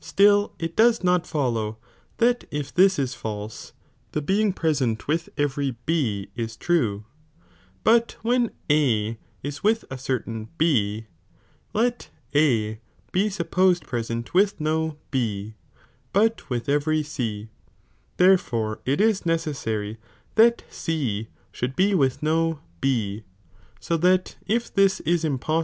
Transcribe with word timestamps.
Still 0.00 0.52
it 0.58 0.74
does 0.74 1.04
not 1.04 1.24
follow, 1.24 1.78
that 2.16 2.44
if 2.50 2.74
this 2.74 2.98
id 2.98 3.10
falsej 3.10 3.70
the 4.10 4.20
being 4.20 4.52
present 4.52 5.06
with 5.06 5.28
every 5.38 5.76
B 5.86 6.30
is 6.34 6.56
true, 6.56 7.04
but 7.84 8.16
when 8.22 8.50
A 8.68 9.18
is 9.44 9.62
with 9.62 9.84
a 9.88 9.96
certain 9.96 10.48
B, 10.58 11.06
let 11.72 12.10
A 12.34 12.80
be 13.12 13.28
aupposed 13.38 13.86
present 13.86 14.34
with 14.34 14.60
no 14.60 14.98
B, 15.12 15.54
but 16.12 16.50
with 16.50 16.68
every 16.68 17.04
C, 17.04 17.48
therefore 18.16 18.80
it 18.84 19.00
is 19.00 19.22
neeessary 19.22 19.98
that 20.34 20.64
C 20.68 21.28
should 21.52 21.76
be 21.76 21.94
with 21.94 22.20
no 22.20 22.58
B, 22.80 23.22
so 23.78 23.96
that 23.98 24.34
if 24.44 24.74
this 24.74 24.98
is 24.98 25.22
iiDpo3! 25.22 25.38